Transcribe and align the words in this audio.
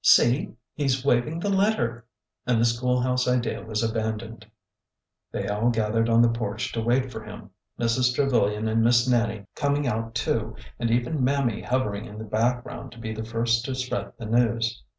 See 0.03 0.45
1 0.47 0.57
he 0.73 0.87
's 0.87 1.05
waving 1.05 1.37
the 1.39 1.49
letter." 1.51 2.07
And 2.47 2.59
the 2.59 2.65
school 2.65 3.01
house 3.01 3.27
idea 3.27 3.61
was 3.61 3.83
abandoned. 3.83 4.47
They 5.31 5.47
all 5.47 5.69
gathered 5.69 6.09
on 6.09 6.23
the 6.23 6.29
porch 6.29 6.71
to 6.73 6.81
wait 6.81 7.11
for 7.11 7.23
him,— 7.23 7.51
Mrs. 7.79 8.15
Trevilian 8.15 8.67
and 8.67 8.83
Miss 8.83 9.07
Nannie 9.07 9.45
coming 9.53 9.85
out 9.85 10.15
too, 10.15 10.55
and 10.79 10.89
even 10.89 11.23
Mammy 11.23 11.61
hovering 11.61 12.05
in 12.05 12.17
the 12.17 12.23
background 12.25 12.91
to 12.93 12.99
be 12.99 13.13
the 13.13 13.23
first 13.23 13.63
to 13.65 13.75
spread 13.75 14.13
the 14.17 14.25
news. 14.25 14.81